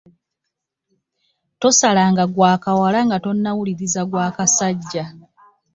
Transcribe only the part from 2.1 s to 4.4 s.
nga gwa kawala nga tonnawuliriza gwA